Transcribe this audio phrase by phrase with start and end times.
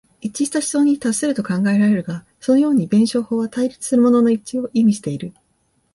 [0.19, 5.31] 一致した思想に達すると考えられるが、そのように弁証法は対立するものの一致を意味している。